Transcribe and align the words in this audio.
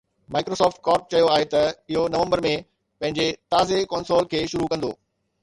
Microsoft 0.35 0.77
Corp 0.87 1.03
چيو 1.11 1.27
آهي 1.35 1.45
ته 1.53 1.61
اهو 1.91 2.01
نومبر 2.15 2.39
۾ 2.47 2.55
پنهنجي 2.99 3.27
تازي 3.55 3.79
ڪنسول 3.93 4.23
کي 4.35 4.41
شروع 4.55 4.73
ڪندو 4.75 4.91